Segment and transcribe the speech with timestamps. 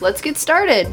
[0.00, 0.86] let's get started.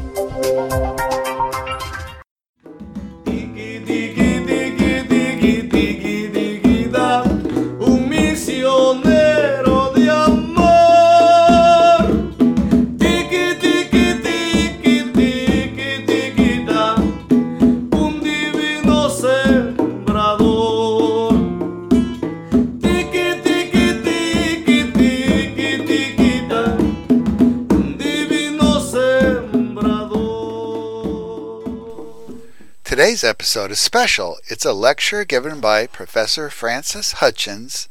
[33.26, 34.38] Episode is special.
[34.46, 37.88] It's a lecture given by Professor Francis Hutchins,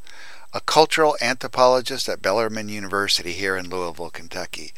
[0.54, 4.72] a cultural anthropologist at Bellarmine University here in Louisville, Kentucky.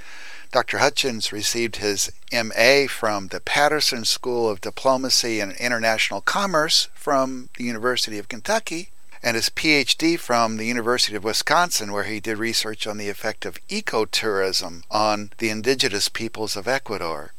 [0.51, 0.79] Dr.
[0.79, 7.65] Hutchins received his MA from the Patterson School of Diplomacy and International Commerce from the
[7.65, 8.89] University of Kentucky
[9.23, 13.47] and his PhD from the University of Wisconsin, where he did research on the effect
[13.47, 17.33] of ecotourism on the indigenous peoples of Ecuador.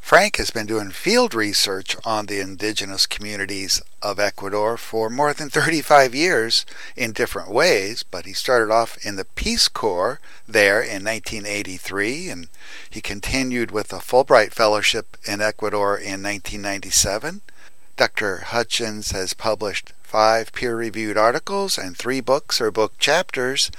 [0.00, 5.50] Frank has been doing field research on the indigenous communities of Ecuador for more than
[5.50, 11.04] 35 years in different ways, but he started off in the Peace Corps there in
[11.04, 12.48] 1983 and
[12.88, 17.42] he continued with a Fulbright Fellowship in Ecuador in 1997.
[17.96, 18.38] Dr.
[18.38, 23.70] Hutchins has published five peer reviewed articles and three books or book chapters,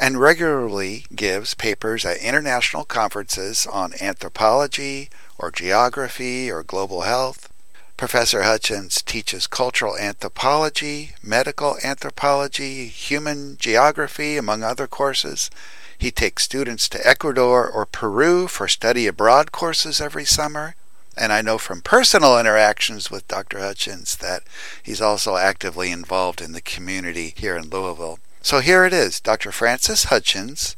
[0.00, 7.48] and regularly gives papers at international conferences on anthropology, or geography, or global health.
[7.96, 15.48] Professor Hutchins teaches cultural anthropology, medical anthropology, human geography, among other courses.
[15.96, 20.74] He takes students to Ecuador or Peru for study abroad courses every summer.
[21.16, 23.60] And I know from personal interactions with Dr.
[23.60, 24.42] Hutchins that
[24.82, 28.18] he's also actively involved in the community here in Louisville.
[28.42, 29.52] So here it is Dr.
[29.52, 30.74] Francis Hutchins.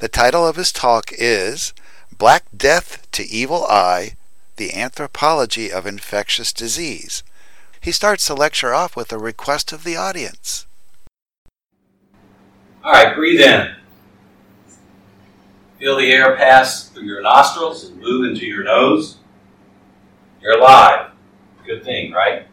[0.00, 1.72] The title of his talk is
[2.18, 4.16] Black Death to Evil Eye
[4.56, 7.22] The Anthropology of Infectious Disease.
[7.80, 10.66] He starts the lecture off with a request of the audience.
[12.82, 13.72] All right, breathe in.
[15.78, 19.18] Feel the air pass through your nostrils and move into your nose.
[20.42, 21.12] You're alive.
[21.64, 22.48] Good thing, right?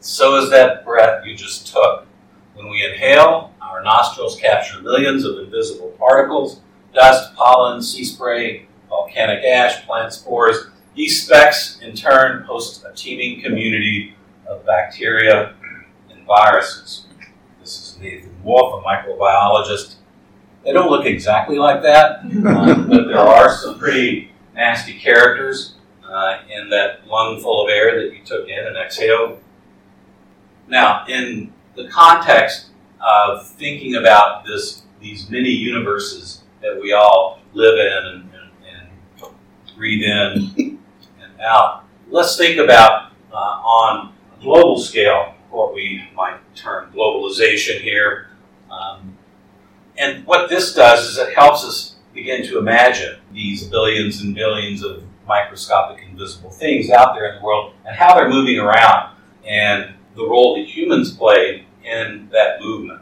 [0.00, 2.06] So is that breath you just took.
[2.52, 6.60] When we inhale, our nostrils capture millions of invisible particles
[6.92, 10.66] dust, pollen, sea spray, volcanic ash, plant spores.
[10.94, 14.14] These specks, in turn, host a teeming community
[14.46, 15.54] of bacteria
[16.10, 17.06] and viruses.
[17.60, 19.94] This is Nathan Wolfe, a microbiologist.
[20.64, 25.74] They don't look exactly like that, um, but there are some pretty nasty characters
[26.06, 29.38] uh, in that lung full of air that you took in and exhaled.
[30.68, 32.66] Now, in the context
[33.00, 38.50] of thinking about this, these many universes that we all live in and, and,
[39.22, 40.78] and breathe in
[41.22, 47.80] and out, let's think about uh, on a global scale what we might term globalization
[47.80, 48.28] here.
[48.70, 49.16] Um,
[49.98, 54.82] and what this does is it helps us begin to imagine these billions and billions
[54.82, 59.14] of microscopic invisible things out there in the world and how they're moving around
[59.46, 62.99] and the role that humans play in that movement.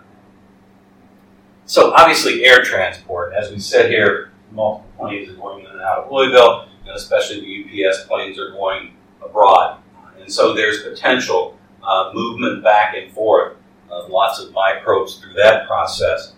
[1.68, 5.98] So obviously air transport, as we said here, multiple planes are going in and out
[5.98, 9.78] of Louisville, and especially the UPS planes are going abroad.
[10.18, 13.58] And so there's potential uh, movement back and forth
[13.90, 16.32] of lots of microbes through that process.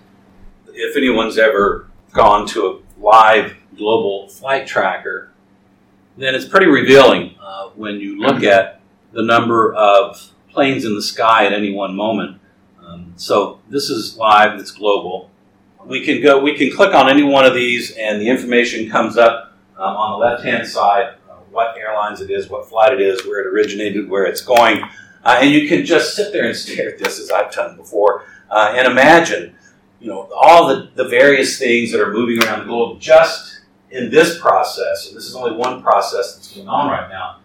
[0.66, 5.30] If anyone's ever gone to a live global flight tracker,
[6.16, 8.80] then it's pretty revealing uh, when you look at
[9.12, 12.39] the number of planes in the sky at any one moment.
[12.90, 15.30] Um, so this is live, it's global.
[15.84, 19.16] We can go, we can click on any one of these, and the information comes
[19.16, 23.24] up um, on the left-hand side, uh, what airlines it is, what flight it is,
[23.26, 24.82] where it originated, where it's going,
[25.24, 28.24] uh, and you can just sit there and stare at this, as I've done before,
[28.50, 29.54] uh, and imagine,
[30.00, 33.60] you know, all the, the various things that are moving around the globe just
[33.90, 35.08] in this process.
[35.08, 37.39] And this is only one process that's going on right now.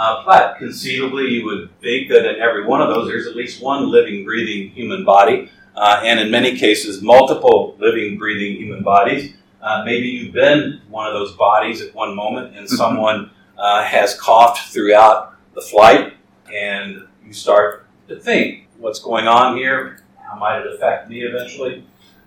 [0.00, 3.62] Uh, but conceivably, you would think that in every one of those, there's at least
[3.62, 9.34] one living, breathing human body, uh, and in many cases, multiple living, breathing human bodies.
[9.60, 14.18] Uh, maybe you've been one of those bodies at one moment, and someone uh, has
[14.18, 16.14] coughed throughout the flight,
[16.50, 19.98] and you start to think, what's going on here?
[20.16, 21.84] How might it affect me eventually?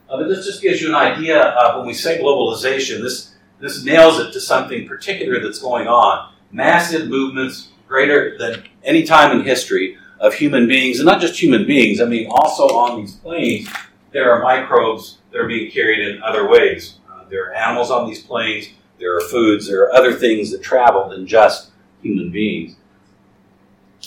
[0.07, 3.83] Uh, but this just gives you an idea of when we say globalization, this, this
[3.83, 6.32] nails it to something particular that's going on.
[6.53, 11.65] Massive movements, greater than any time in history, of human beings, and not just human
[11.65, 13.67] beings, I mean, also on these planes,
[14.11, 16.99] there are microbes that are being carried in other ways.
[17.11, 18.69] Uh, there are animals on these planes,
[18.99, 21.71] there are foods, there are other things that travel than just
[22.01, 22.77] human beings.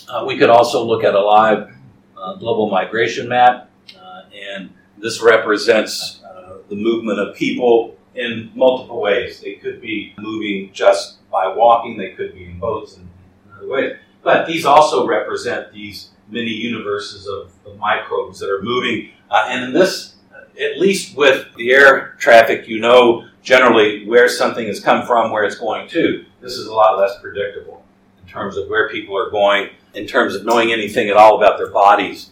[0.08, 1.70] Uh, we could also look at a live
[2.16, 3.69] uh, global migration map,
[4.00, 4.22] uh,
[4.54, 9.40] and this represents uh, the movement of people in multiple ways.
[9.40, 13.06] They could be moving just by walking, they could be in boats and
[13.54, 13.96] other ways.
[14.22, 19.10] But these also represent these many universes of, of microbes that are moving.
[19.30, 20.14] Uh, and in this,
[20.58, 25.44] at least with the air traffic, you know generally where something has come from, where
[25.44, 26.24] it's going to.
[26.40, 27.84] This is a lot less predictable
[28.22, 31.58] in terms of where people are going in terms of knowing anything at all about
[31.58, 32.30] their bodies.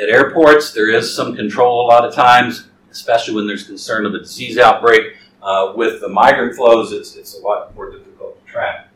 [0.00, 4.14] At airports, there is some control a lot of times, especially when there's concern of
[4.14, 5.16] a disease outbreak.
[5.42, 8.11] Uh, with the migrant flows, it's, it's a lot more difficult
[8.52, 8.88] track.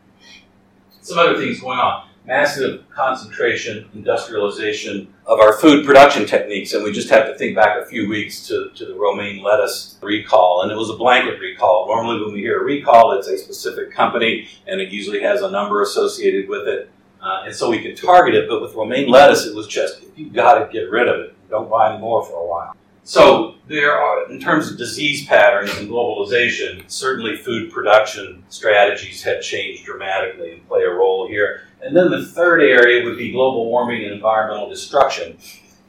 [1.01, 2.07] Some other things going on.
[2.25, 7.81] Massive concentration, industrialization of our food production techniques, and we just have to think back
[7.81, 11.87] a few weeks to, to the romaine lettuce recall, and it was a blanket recall.
[11.87, 15.49] Normally, when we hear a recall, it's a specific company, and it usually has a
[15.49, 16.91] number associated with it.
[17.21, 20.33] Uh, and so we could target it, but with romaine lettuce, it was just, you've
[20.33, 22.75] got to get rid of it, don't buy any more for a while.
[23.03, 29.41] So there are, in terms of disease patterns and globalization, certainly food production strategies have
[29.41, 31.63] changed dramatically and play a role here.
[31.81, 35.37] And then the third area would be global warming and environmental destruction.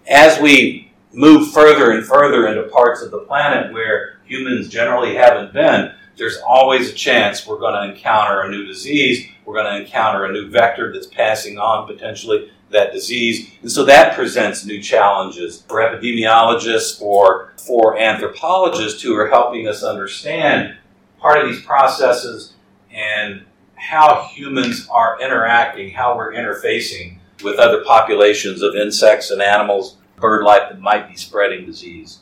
[0.08, 5.52] As we move further and further into parts of the planet where humans generally haven't
[5.52, 9.28] been, there's always a chance we're going to encounter a new disease.
[9.44, 13.50] We're going to encounter a new vector that's passing on potentially that disease.
[13.62, 19.82] And so that presents new challenges for epidemiologists or for anthropologists who are helping us
[19.82, 20.76] understand
[21.18, 22.54] part of these processes
[22.92, 23.44] and
[23.74, 30.44] how humans are interacting, how we're interfacing with other populations of insects and animals, bird
[30.44, 32.20] life that might be spreading disease.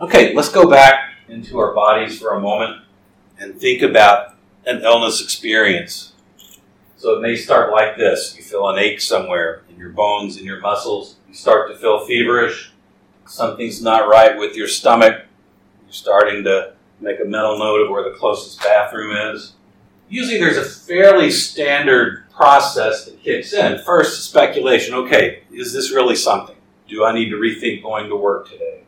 [0.00, 2.82] Okay, let's go back into our bodies for a moment
[3.38, 4.36] and think about
[4.66, 6.09] an illness experience.
[7.00, 10.44] So it may start like this you feel an ache somewhere in your bones, in
[10.44, 11.16] your muscles.
[11.26, 12.72] You start to feel feverish.
[13.26, 15.24] Something's not right with your stomach.
[15.82, 19.54] You're starting to make a mental note of where the closest bathroom is.
[20.10, 23.82] Usually there's a fairly standard process that kicks in.
[23.82, 26.56] First, speculation okay, is this really something?
[26.86, 28.82] Do I need to rethink going to work today?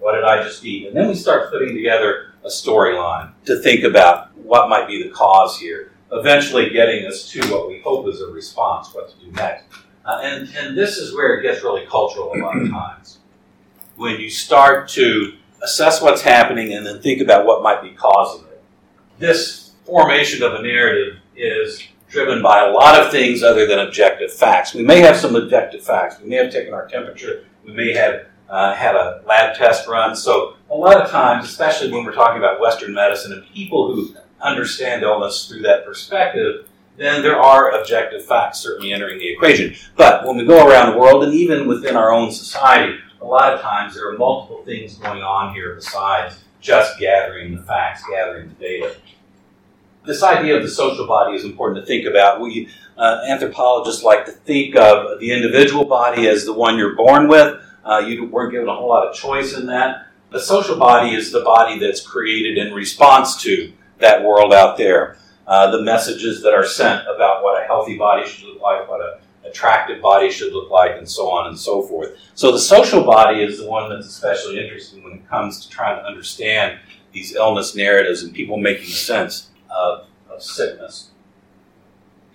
[0.00, 0.88] What did I just eat?
[0.88, 5.10] And then we start putting together a storyline to think about what might be the
[5.10, 9.32] cause here, eventually getting us to what we hope is a response, what to do
[9.32, 9.64] next.
[10.04, 13.18] Uh, and, and this is where it gets really cultural a lot of times.
[13.96, 18.46] When you start to assess what's happening and then think about what might be causing
[18.48, 18.62] it.
[19.18, 24.32] This formation of a narrative is driven by a lot of things other than objective
[24.32, 24.74] facts.
[24.74, 26.20] We may have some objective facts.
[26.20, 27.46] We may have taken our temperature.
[27.64, 30.14] We may have uh, had a lab test run.
[30.14, 34.14] So a lot of times, especially when we're talking about Western medicine and people who
[34.42, 39.74] understand illness through that perspective, then there are objective facts certainly entering the equation.
[39.96, 43.54] But when we go around the world and even within our own society, a lot
[43.54, 48.48] of times there are multiple things going on here besides just gathering the facts, gathering
[48.48, 48.96] the data.
[50.04, 52.40] This idea of the social body is important to think about.
[52.40, 52.68] We
[52.98, 57.60] uh, anthropologists like to think of the individual body as the one you're born with.
[57.84, 60.06] Uh, you weren't given a whole lot of choice in that.
[60.30, 63.72] The social body is the body that's created in response to
[64.02, 65.16] that world out there.
[65.46, 69.00] Uh, the messages that are sent about what a healthy body should look like, what
[69.00, 72.16] an attractive body should look like, and so on and so forth.
[72.34, 75.98] So the social body is the one that's especially interesting when it comes to trying
[75.98, 76.78] to understand
[77.12, 81.10] these illness narratives and people making sense of, of sickness.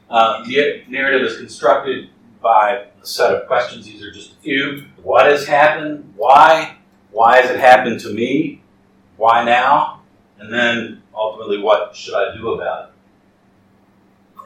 [0.10, 2.10] Uh, the narrative is constructed
[2.42, 3.86] by a set of questions.
[3.86, 4.86] These are just a few.
[5.02, 6.14] What has happened?
[6.16, 6.78] Why?
[7.12, 8.62] Why has it happened to me?
[9.16, 9.97] Why now?
[10.40, 12.94] And then ultimately, what should I do about it?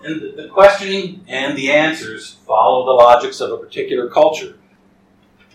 [0.03, 4.57] And the questioning and the answers follow the logics of a particular culture.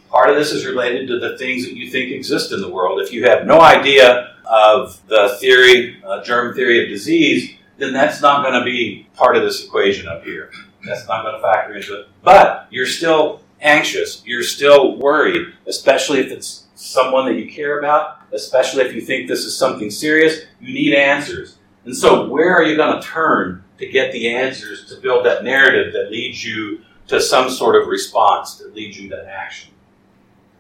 [0.09, 3.01] Part of this is related to the things that you think exist in the world.
[3.01, 8.23] If you have no idea of the theory, uh, germ theory of disease, then that's
[8.23, 10.51] not going to be part of this equation up here.
[10.87, 12.09] That's not going to factor into it.
[12.23, 14.23] But you're still anxious.
[14.25, 19.29] You're still worried, especially if it's someone that you care about, especially if you think
[19.29, 21.57] this is something serious, you need answers.
[21.85, 25.45] And so, where are you going to turn to get the answers to build that
[25.45, 29.73] narrative that leads you to some sort of response, that leads you to action?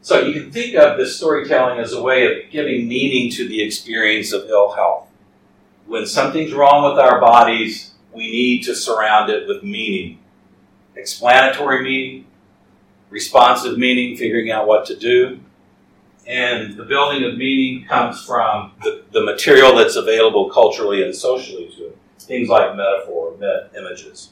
[0.03, 3.63] So, you can think of this storytelling as a way of giving meaning to the
[3.63, 5.09] experience of ill health.
[5.87, 10.19] When something's wrong with our bodies, we need to surround it with meaning
[10.97, 12.27] explanatory meaning,
[13.11, 15.41] responsive meaning, figuring out what to do.
[16.27, 21.69] And the building of meaning comes from the, the material that's available culturally and socially
[21.77, 21.99] to it.
[22.19, 24.31] Things like metaphor, myth, images.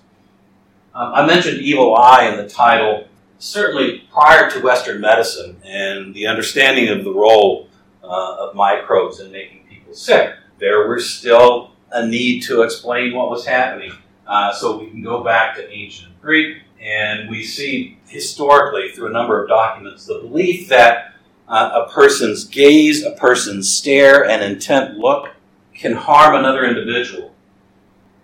[0.94, 3.06] Um, I mentioned evil eye in the title.
[3.38, 7.68] Certainly, prior to Western medicine and the understanding of the role
[8.02, 13.30] uh, of microbes in making people sick, there was still a need to explain what
[13.30, 13.92] was happening.
[14.26, 19.12] Uh, so we can go back to ancient Greek, and we see historically through a
[19.12, 21.13] number of documents the belief that
[21.48, 25.30] uh, a person's gaze, a person's stare, an intent look
[25.74, 27.34] can harm another individual.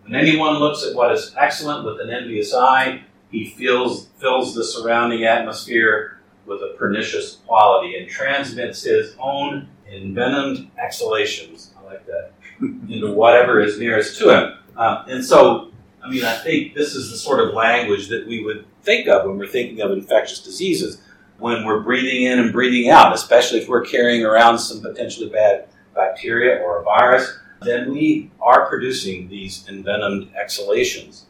[0.05, 4.65] When anyone looks at what is excellent with an envious eye, he feels, fills the
[4.65, 11.73] surrounding atmosphere with a pernicious quality and transmits his own envenomed exhalations.
[11.79, 12.33] I like that.
[12.61, 14.59] into whatever is nearest to him.
[14.77, 15.71] Um, and so
[16.03, 19.27] I mean, I think this is the sort of language that we would think of
[19.27, 21.03] when we're thinking of infectious diseases,
[21.41, 25.69] when we're breathing in and breathing out, especially if we're carrying around some potentially bad
[25.95, 31.27] bacteria or a virus, then we are producing these envenomed exhalations.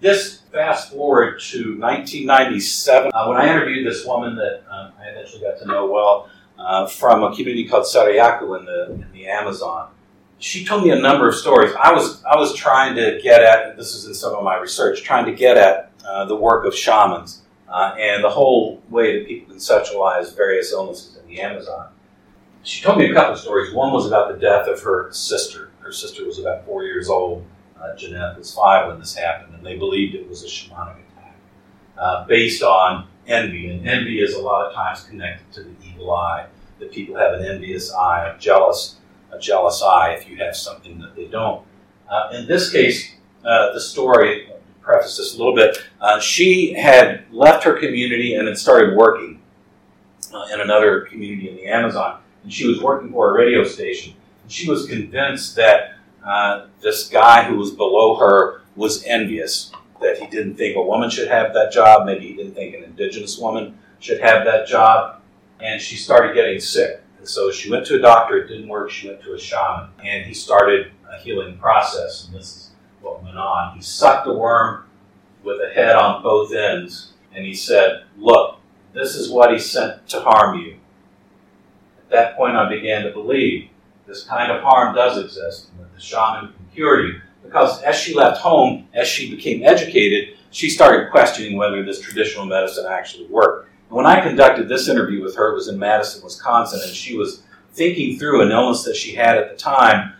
[0.00, 5.42] This fast forward to 1997, uh, when I interviewed this woman that um, I eventually
[5.42, 9.90] got to know well uh, from a community called Sarayaku in the, in the Amazon
[10.40, 11.72] she told me a number of stories.
[11.78, 15.02] I was I was trying to get at this is in some of my research,
[15.02, 19.28] trying to get at uh, the work of shamans uh, and the whole way that
[19.28, 21.88] people conceptualize various illnesses in the Amazon.
[22.62, 23.72] She told me a couple of stories.
[23.72, 25.70] One was about the death of her sister.
[25.78, 27.46] Her sister was about four years old.
[27.80, 31.36] Uh, Jeanette was five when this happened, and they believed it was a shamanic attack
[31.96, 33.70] uh, based on envy.
[33.70, 36.46] And envy is a lot of times connected to the evil eye.
[36.80, 38.96] That people have an envious eye, a jealous
[39.32, 41.64] a jealous eye if you have something that they don't.
[42.08, 44.49] Uh, in this case, uh, the story,
[44.90, 49.40] preface this a little bit, uh, she had left her community and had started working
[50.32, 52.20] uh, in another community in the Amazon.
[52.42, 54.14] And she was working for a radio station.
[54.42, 55.94] And she was convinced that
[56.24, 61.10] uh, this guy who was below her was envious, that he didn't think a woman
[61.10, 65.20] should have that job, maybe he didn't think an indigenous woman should have that job.
[65.60, 68.90] And she started getting sick and so she went to a doctor, it didn't work.
[68.90, 72.26] She went to a shaman, and he started a healing process.
[72.26, 72.69] And this is
[73.00, 73.76] what went on.
[73.76, 74.84] He sucked the worm
[75.42, 78.58] with a head on both ends, and he said, Look,
[78.92, 80.76] this is what he sent to harm you.
[81.98, 83.68] At that point, I began to believe
[84.06, 87.20] this kind of harm does exist, and that the shaman can cure you.
[87.42, 92.44] Because as she left home, as she became educated, she started questioning whether this traditional
[92.44, 93.70] medicine actually worked.
[93.88, 97.42] When I conducted this interview with her, it was in Madison, Wisconsin, and she was
[97.72, 100.14] thinking through an illness that she had at the time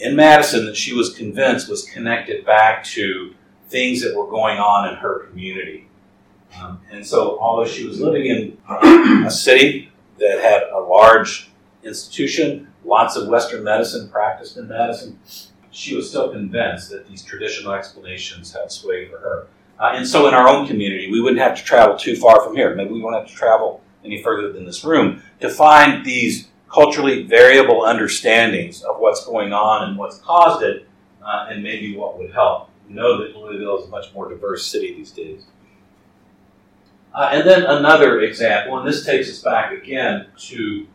[0.00, 3.34] in Madison that she was convinced was connected back to
[3.68, 5.86] things that were going on in her community.
[6.60, 8.58] Um, and so, although she was living in
[9.26, 11.50] a city that had a large
[11.84, 15.18] institution, lots of Western medicine practiced in Madison,
[15.70, 19.46] she was still convinced that these traditional explanations had sway for her.
[19.78, 22.56] Uh, and so in our own community, we wouldn't have to travel too far from
[22.56, 22.74] here.
[22.74, 27.24] Maybe we won't have to travel any further than this room to find these culturally
[27.24, 30.86] variable understandings of what's going on and what's caused it,
[31.22, 32.70] uh, and maybe what would help.
[32.88, 35.44] We know that Louisville is a much more diverse city these days.
[37.12, 40.86] Uh, and then another example, and this takes us back again to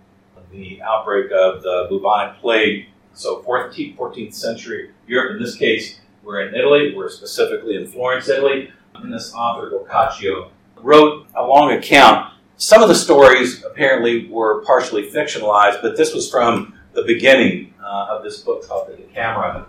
[0.51, 2.87] the outbreak of the bubonic plague.
[3.13, 6.93] So 14th, 14th century Europe, in this case, we're in Italy.
[6.95, 8.71] We're specifically in Florence, Italy.
[8.95, 12.33] And this author, Boccaccio, wrote a long account.
[12.57, 18.07] Some of the stories apparently were partially fictionalized, but this was from the beginning uh,
[18.11, 19.65] of this book called The Decameron.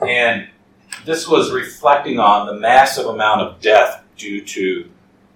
[0.00, 0.48] And
[1.04, 4.90] this was reflecting on the massive amount of death due to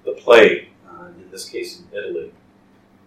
[0.04, 2.32] the plague, uh, in this case in Italy.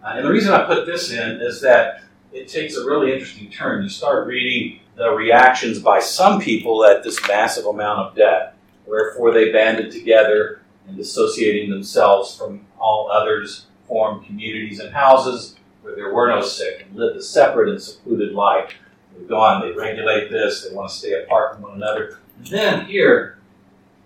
[0.02, 3.50] Uh, and the reason I put this in is that it takes a really interesting
[3.50, 3.82] turn.
[3.82, 8.54] You start reading the reactions by some people at this massive amount of death,
[8.86, 15.94] wherefore they banded together and dissociating themselves from all others, formed communities and houses where
[15.94, 18.72] there were no sick and lived a separate and secluded life.
[19.14, 22.18] They go on, they regulate this, they want to stay apart from one another.
[22.38, 23.38] And then here,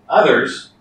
[0.09, 0.71] others,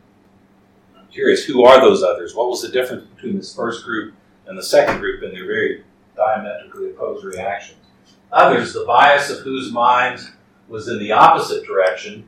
[0.99, 2.35] I'm curious, who are those others?
[2.35, 4.13] What was the difference between this first group
[4.49, 5.23] and the second group?
[5.23, 5.85] And they're very
[6.17, 7.79] diametrically opposed reactions.
[8.33, 10.33] Others, the bias of whose minds
[10.67, 12.27] was in the opposite direction,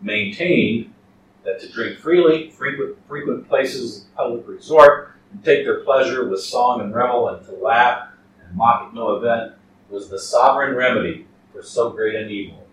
[0.00, 0.94] maintained
[1.42, 5.09] that to drink freely, frequent, frequent places of public resort,
[5.44, 8.08] take their pleasure with song and revel, and to laugh
[8.44, 9.54] and mock at no event,
[9.88, 12.66] was the sovereign remedy for so great an evil.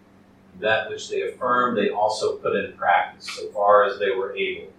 [0.59, 4.71] That which they affirmed, they also put in practice, so far as they were able,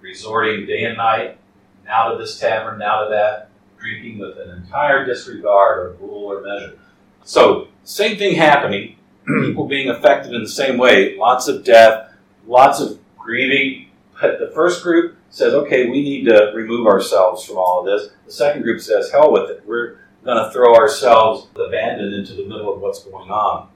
[0.00, 1.38] resorting day and night,
[1.84, 6.42] now to this tavern, now to that, drinking with an entire disregard of rule or
[6.42, 6.78] measure.
[7.24, 8.96] So, same thing happening,
[9.26, 12.12] people being affected in the same way, lots of death,
[12.46, 13.88] lots of grieving.
[14.20, 18.12] But the first group says, okay, we need to remove ourselves from all of this.
[18.26, 19.62] The second group says, hell with it.
[19.64, 23.68] We're going to throw ourselves abandoned into the middle of what's going on.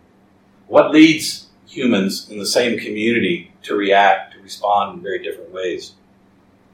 [0.67, 5.93] What leads humans in the same community to react, to respond in very different ways?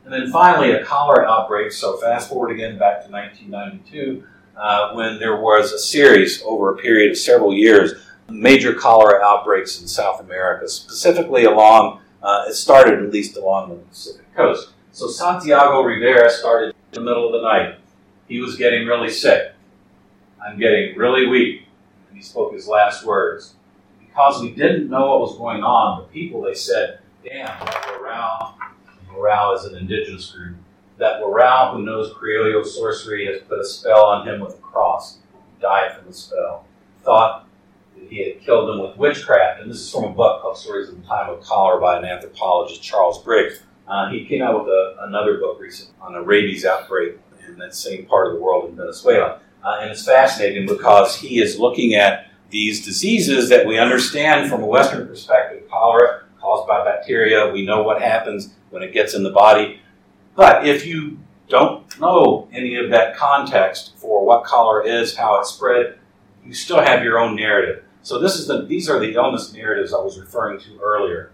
[0.04, 1.72] And then finally, a cholera outbreak.
[1.72, 4.24] So, fast forward again back to 1992,
[4.56, 7.92] uh, when there was a series over a period of several years,
[8.28, 13.76] major cholera outbreaks in South America, specifically along, uh, it started at least along the
[13.76, 14.70] Pacific coast.
[14.92, 17.76] So, Santiago Rivera started in the middle of the night.
[18.28, 19.52] He was getting really sick.
[20.44, 21.64] I'm getting really weak.
[22.08, 23.54] And he spoke his last words.
[24.00, 27.98] Because we didn't know what was going on, the people, they said, damn, that
[29.14, 30.56] Warao, is an indigenous group,
[30.98, 35.18] that Warao, who knows Criollo sorcery, has put a spell on him with a cross.
[35.32, 36.64] He died from the spell.
[37.02, 37.46] Thought
[38.10, 39.62] he had killed him with witchcraft.
[39.62, 42.04] And this is from a book called Stories of the Time of Cholera by an
[42.04, 43.62] anthropologist, Charles Briggs.
[43.86, 47.74] Uh, he came out with a, another book recently on a rabies outbreak in that
[47.74, 49.40] same part of the world in Venezuela.
[49.64, 54.62] Uh, and it's fascinating because he is looking at these diseases that we understand from
[54.62, 55.68] a Western perspective.
[55.70, 57.50] Cholera caused by bacteria.
[57.52, 59.80] We know what happens when it gets in the body.
[60.34, 65.50] But if you don't know any of that context for what cholera is, how it's
[65.50, 65.98] spread,
[66.44, 67.84] you still have your own narrative.
[68.02, 71.32] So this is the these are the illness narratives I was referring to earlier.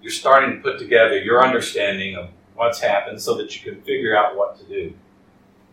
[0.00, 4.16] You're starting to put together your understanding of what's happened so that you can figure
[4.16, 4.94] out what to do.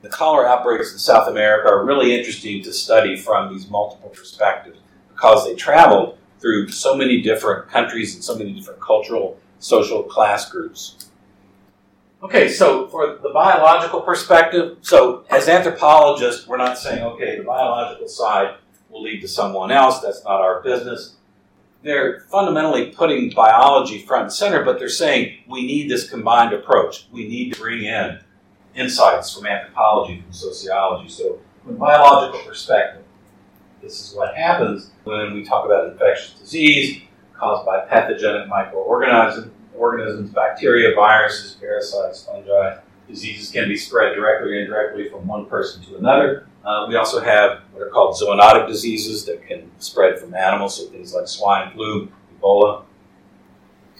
[0.01, 4.79] The cholera outbreaks in South America are really interesting to study from these multiple perspectives
[5.09, 10.49] because they traveled through so many different countries and so many different cultural, social class
[10.49, 11.09] groups.
[12.23, 18.07] Okay, so for the biological perspective, so as anthropologists, we're not saying, okay, the biological
[18.07, 18.55] side
[18.91, 21.15] will lead to someone else, that's not our business.
[21.83, 27.07] They're fundamentally putting biology front and center, but they're saying we need this combined approach.
[27.11, 28.19] We need to bring in
[28.75, 31.09] insights from anthropology, from sociology.
[31.09, 33.03] So, from a biological perspective,
[33.81, 37.01] this is what happens when we talk about infectious disease
[37.33, 42.77] caused by pathogenic microorganisms, organisms, bacteria, viruses, parasites, fungi.
[43.07, 46.47] Diseases can be spread directly or indirectly from one person to another.
[46.63, 50.85] Uh, we also have what are called zoonotic diseases that can spread from animals, so
[50.91, 52.83] things like swine flu, Ebola.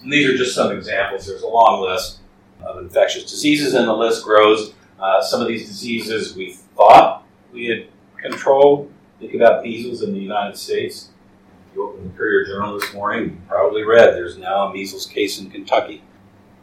[0.02, 1.26] And these are just some examples.
[1.26, 2.19] There's a long list
[2.63, 4.74] of infectious diseases, and the list grows.
[5.00, 7.88] Uh, some of these diseases we thought we had
[8.21, 8.91] controlled.
[9.19, 11.10] Think about measles in the United States.
[11.69, 15.08] If you open the Courier Journal this morning, you probably read there's now a measles
[15.08, 16.04] case in Kentucky.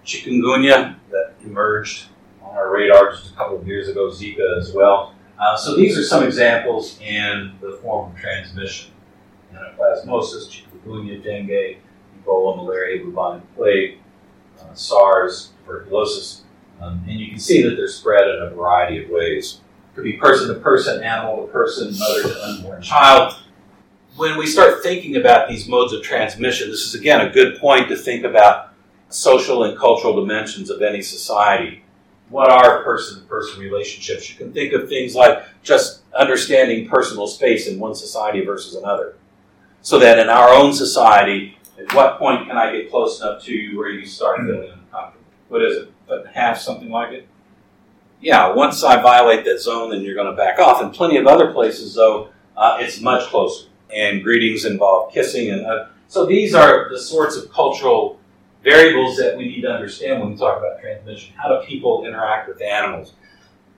[0.05, 2.07] Chikungunya that emerged
[2.43, 5.15] on our radar just a couple of years ago, Zika as well.
[5.39, 8.93] Uh, so these are some examples in the form of transmission.
[9.55, 11.79] Anaplasmosis, chikungunya, dengue,
[12.21, 13.99] Ebola, malaria, bubonic plague,
[14.61, 16.43] uh, SARS, tuberculosis.
[16.81, 19.61] Um, and you can see that they're spread in a variety of ways.
[19.93, 23.35] It could be person to person, animal to person, mother to unborn child.
[24.17, 27.89] When we start thinking about these modes of transmission, this is again a good point
[27.89, 28.73] to think about
[29.09, 31.85] social and cultural dimensions of any society.
[32.31, 34.31] What are person to person relationships?
[34.31, 39.15] You can think of things like just understanding personal space in one society versus another.
[39.81, 43.53] So that in our own society, at what point can I get close enough to
[43.53, 45.25] you where you start feeling uncomfortable?
[45.49, 45.93] What is it?
[46.11, 47.29] A half, something like it?
[48.21, 50.83] Yeah, once I violate that zone, then you're going to back off.
[50.83, 53.69] In plenty of other places, though, uh, it's much closer.
[53.95, 55.51] And greetings involve kissing.
[55.51, 58.19] and uh, So these are the sorts of cultural
[58.63, 61.35] variables that we need to understand when we talk about transmission.
[61.37, 63.15] How do people interact with animals?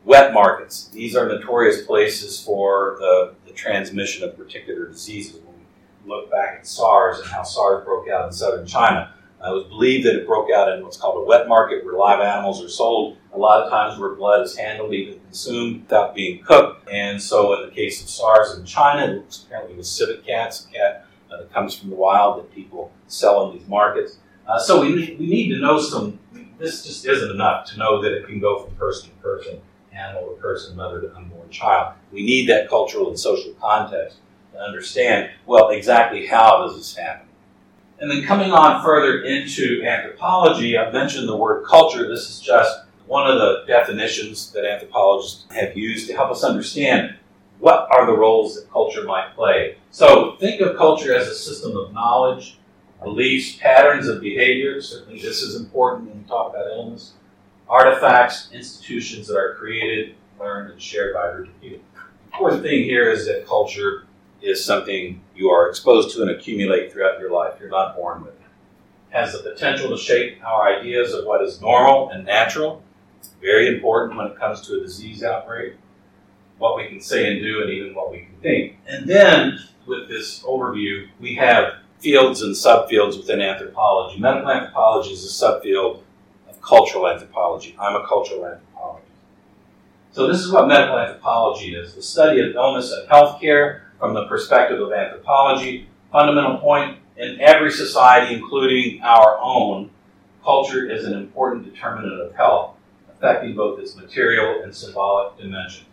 [0.05, 0.89] Wet markets.
[0.89, 5.41] These are notorious places for the, the transmission of particular diseases.
[5.43, 9.13] When we look back at SARS and how SARS broke out in southern China,
[9.43, 12.21] it was believed that it broke out in what's called a wet market where live
[12.21, 16.43] animals are sold, a lot of times where blood is handled, even consumed, without being
[16.43, 16.89] cooked.
[16.91, 20.67] And so, in the case of SARS in China, it was apparently with civet cats,
[20.67, 24.19] a cat uh, that comes from the wild that people sell in these markets.
[24.51, 26.19] Uh, so, we we need to know some,
[26.59, 29.61] this just isn't enough to know that it can go from person to person,
[29.93, 31.95] animal to person, mother to unborn child.
[32.11, 34.19] We need that cultural and social context
[34.53, 37.29] to understand, well, exactly how does this happen.
[38.01, 42.09] And then coming on further into anthropology, I've mentioned the word culture.
[42.09, 47.15] This is just one of the definitions that anthropologists have used to help us understand
[47.61, 49.77] what are the roles that culture might play.
[49.93, 52.59] So think of culture as a system of knowledge,
[53.03, 54.81] beliefs, patterns of behavior.
[54.81, 57.13] Certainly, this is important when we talk about illness.
[57.69, 61.85] Artifacts, institutions that are created, learned, and shared by of people.
[61.95, 64.07] The important thing here is that culture
[64.43, 67.55] is something you are exposed to and accumulate throughout your life.
[67.61, 68.41] You're not born with it.
[69.11, 72.83] Has the potential to shape our ideas of what is normal and natural.
[73.41, 75.75] Very important when it comes to a disease outbreak
[76.61, 78.77] what we can say and do, and even what we can think.
[78.87, 84.19] And then, with this overview, we have fields and subfields within anthropology.
[84.19, 86.03] Medical anthropology is a subfield
[86.49, 87.77] of cultural anthropology.
[87.79, 89.07] I'm a cultural anthropologist.
[90.13, 94.27] So, this is what medical anthropology is the study of illness and healthcare from the
[94.27, 95.87] perspective of anthropology.
[96.11, 99.91] Fundamental point in every society, including our own,
[100.43, 102.75] culture is an important determinant of health,
[103.09, 105.85] affecting both its material and symbolic dimension.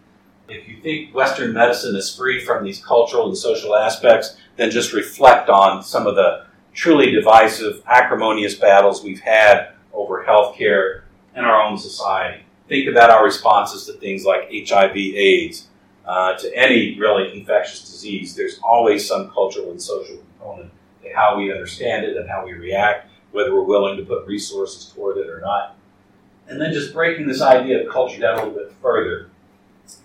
[0.49, 4.93] If you think Western medicine is free from these cultural and social aspects, then just
[4.93, 11.01] reflect on some of the truly divisive, acrimonious battles we've had over healthcare
[11.35, 12.43] in our own society.
[12.69, 15.67] Think about our responses to things like HIV, AIDS,
[16.05, 18.35] uh, to any really infectious disease.
[18.35, 20.71] There's always some cultural and social component
[21.03, 24.93] to how we understand it and how we react, whether we're willing to put resources
[24.93, 25.75] toward it or not.
[26.47, 29.29] And then just breaking this idea of culture down a little bit further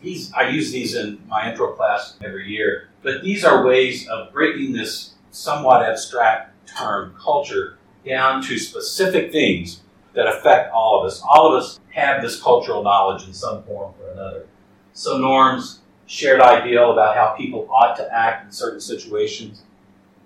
[0.03, 4.33] these I use these in my intro class every year, but these are ways of
[4.33, 9.83] breaking this somewhat abstract term culture down to specific things
[10.15, 11.23] that affect all of us.
[11.27, 14.47] All of us have this cultural knowledge in some form or another.
[14.93, 19.63] So norms, shared ideal about how people ought to act in certain situations.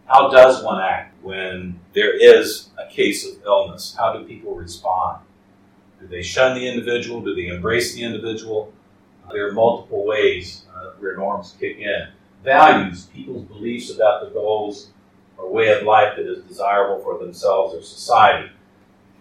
[0.06, 3.94] How does one act when there is a case of illness?
[3.96, 5.22] How do people respond?
[6.00, 7.20] Do they shun the individual?
[7.20, 8.72] Do they embrace the individual?
[9.32, 12.08] There are multiple ways uh, where norms kick in.
[12.44, 14.90] Values, people's beliefs about the goals
[15.36, 18.50] or way of life that is desirable for themselves or society.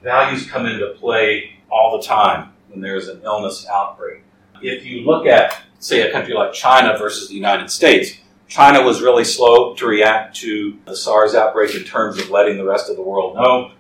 [0.04, 4.22] Values come into play all the time when there's an illness outbreak.
[4.62, 9.02] If you look at, say, a country like China versus the United States, China was
[9.02, 12.96] really slow to react to the SARS outbreak in terms of letting the rest of
[12.96, 13.72] the world know.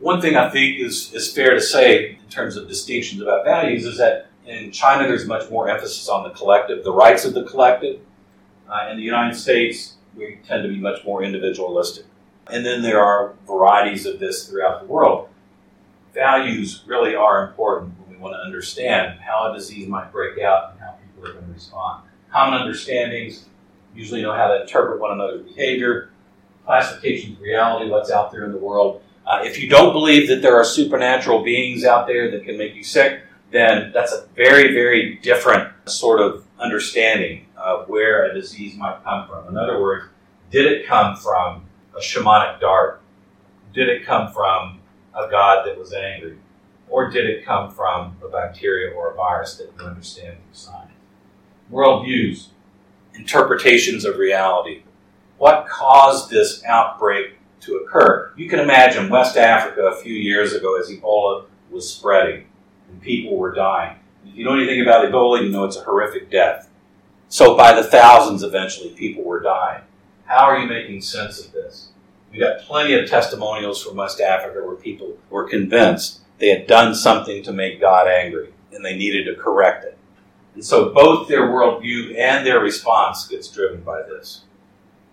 [0.00, 3.84] One thing I think is, is fair to say in terms of distinctions about values
[3.84, 7.44] is that in China, there's much more emphasis on the collective, the rights of the
[7.44, 8.00] collective.
[8.68, 12.04] Uh, in the United States, we tend to be much more individualistic.
[12.50, 15.28] And then there are varieties of this throughout the world.
[16.14, 20.72] Values really are important when we want to understand how a disease might break out
[20.72, 22.04] and how people are going to respond.
[22.32, 23.46] Common understandings,
[23.94, 26.10] usually know how to interpret one another's behavior,
[26.64, 29.02] classifications of reality, what's out there in the world.
[29.26, 32.74] Uh, if you don't believe that there are supernatural beings out there that can make
[32.74, 38.76] you sick, then that's a very, very different sort of understanding of where a disease
[38.76, 39.48] might come from.
[39.48, 40.06] In other words,
[40.50, 41.64] did it come from
[41.96, 43.00] a shamanic dart?
[43.72, 44.80] Did it come from
[45.14, 46.38] a god that was angry?
[46.88, 50.92] Or did it come from a bacteria or a virus that you understand through science?
[51.70, 52.48] Worldviews,
[53.14, 54.82] interpretations of reality.
[55.36, 58.32] What caused this outbreak to occur?
[58.36, 62.46] You can imagine West Africa a few years ago as Ebola was spreading
[62.88, 63.96] and people were dying.
[64.26, 66.68] If you know anything about Ebola, you know it's a horrific death.
[67.28, 69.82] So by the thousands, eventually, people were dying.
[70.24, 71.88] How are you making sense of this?
[72.32, 76.94] We got plenty of testimonials from West Africa where people were convinced they had done
[76.94, 79.98] something to make God angry and they needed to correct it.
[80.54, 84.42] And so both their worldview and their response gets driven by this.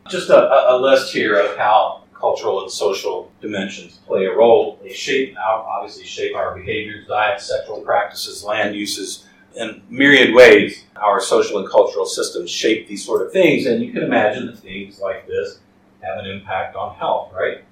[0.10, 4.80] Just a, a list here of how cultural and social dimensions play a role.
[4.82, 9.26] They shape our, obviously shape our behaviors, diet, sexual practices, land uses,
[9.56, 10.84] in myriad ways.
[10.96, 14.60] Our social and cultural systems shape these sort of things, and you can imagine that
[14.60, 15.60] things like this
[16.02, 17.64] have an impact on health, right?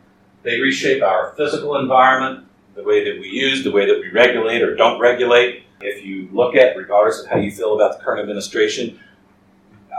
[0.43, 4.61] They reshape our physical environment, the way that we use, the way that we regulate
[4.61, 5.63] or don't regulate.
[5.81, 8.99] If you look at, regardless of how you feel about the current administration,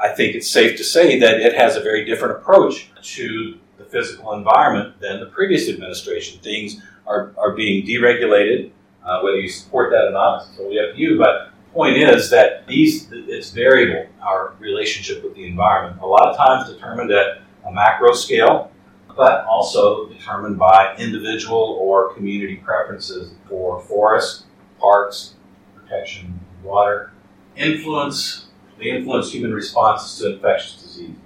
[0.03, 3.85] I think it's safe to say that it has a very different approach to the
[3.85, 6.41] physical environment than the previous administration.
[6.41, 8.71] Things are, are being deregulated.
[9.05, 11.19] Uh, whether you support that or not is totally up to you.
[11.19, 14.09] But the point is that these it's variable.
[14.23, 18.73] Our relationship with the environment a lot of times determined at a macro scale,
[19.15, 24.45] but also determined by individual or community preferences for forests,
[24.81, 25.35] parks,
[25.77, 27.13] protection, water.
[27.57, 28.44] Influence
[28.79, 31.17] They influence human responses to infectious disease.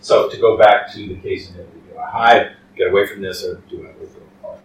[0.00, 3.22] So to go back to the case in Italy, do I hide, get away from
[3.22, 3.90] this, or do I
[4.40, 4.60] apart?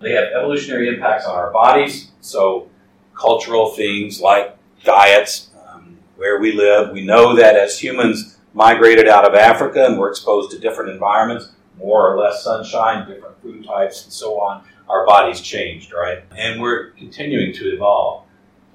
[0.00, 2.12] They have evolutionary impacts on our bodies.
[2.20, 2.68] So
[3.14, 6.92] cultural things like diets, um, where we live.
[6.92, 11.52] We know that as humans migrated out of Africa and were exposed to different environments,
[11.76, 16.22] more or less sunshine, different food types, and so on, our bodies changed, right?
[16.36, 18.24] And we're continuing to evolve.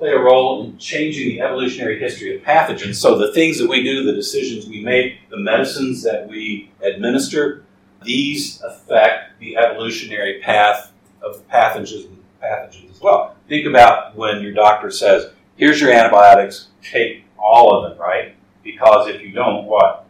[0.03, 2.95] Play a role in changing the evolutionary history of pathogens.
[2.95, 7.63] So the things that we do, the decisions we make, the medicines that we administer,
[8.03, 12.05] these affect the evolutionary path of pathogens,
[12.43, 13.37] pathogens as well.
[13.47, 18.35] Think about when your doctor says, here's your antibiotics, take all of them, right?
[18.61, 20.05] Because if you don't, what?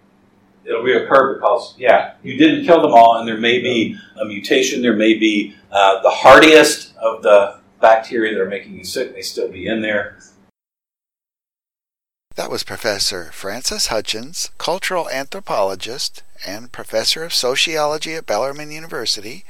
[0.66, 4.82] It'll reoccur because, yeah, you didn't kill them all, and there may be a mutation,
[4.82, 9.22] there may be uh, the hardiest of the bacteria that are making you sick may
[9.22, 10.18] still be in there.
[12.36, 19.44] That was Professor Francis Hutchins, cultural anthropologist and professor of sociology at Bellarmine University.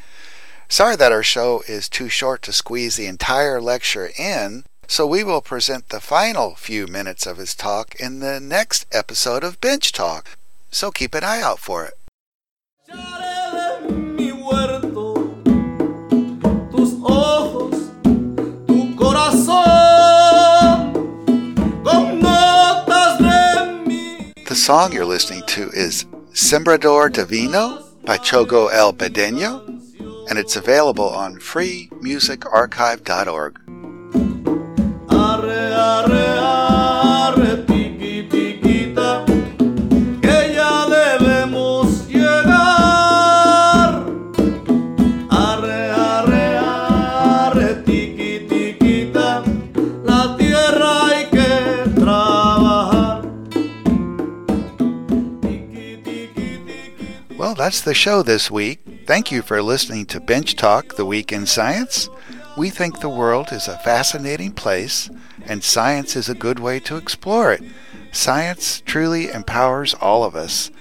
[0.67, 5.23] Sorry that our show is too short to squeeze the entire lecture in, so we
[5.23, 9.91] will present the final few minutes of his talk in the next episode of Bench
[9.91, 10.37] Talk.
[10.71, 11.93] So keep an eye out for it.
[24.63, 29.67] Song you're listening to is Sembrador Divino by Chogo El Bedeño,
[30.29, 33.62] and it's available on freemusicarchive.org.
[57.63, 58.81] that's the show this week.
[59.05, 62.09] Thank you for listening to Bench Talk, the week in science.
[62.57, 65.09] We think the world is a fascinating place,
[65.45, 67.63] and science is a good way to explore it.
[68.11, 70.71] Science truly empowers all of us.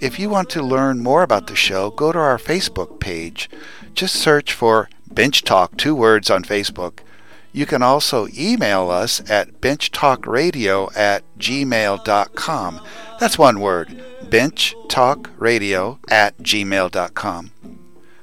[0.00, 3.50] If you want to learn more about the show, go to our Facebook page.
[3.94, 7.00] Just search for Bench Talk, two words on Facebook.
[7.52, 12.80] You can also email us at benchtalkradio at gmail.com.
[13.20, 17.50] That's one word, benchtalkradio at gmail.com.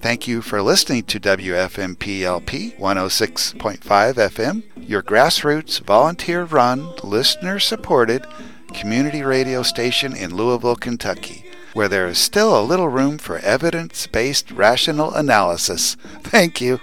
[0.00, 8.24] Thank you for listening to WFMPLP 106.5 FM, your grassroots, volunteer run, listener supported
[8.72, 14.06] community radio station in Louisville, Kentucky, where there is still a little room for evidence
[14.06, 15.96] based rational analysis.
[16.22, 16.80] Thank you.